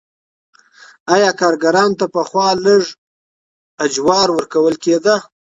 آیا 1.13 1.29
کارګرانو 1.39 1.97
ته 1.99 2.05
پخوا 2.13 2.47
لږه 2.65 2.91
اجوره 3.83 4.31
ورکول 4.33 4.73
کیده؟ 4.83 5.15